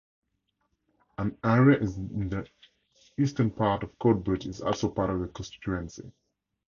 An 1.19 1.37
area 1.43 1.77
in 1.77 2.27
the 2.29 2.47
eastern 3.19 3.51
part 3.51 3.83
of 3.83 3.99
Coatbridge 3.99 4.47
is 4.47 4.59
also 4.59 4.89
part 4.89 5.11
of 5.11 5.19
the 5.19 5.27
constituency. 5.27 6.11